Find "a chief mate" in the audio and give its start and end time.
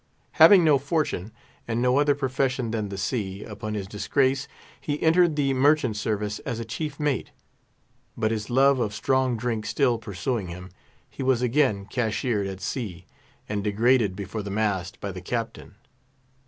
6.59-7.29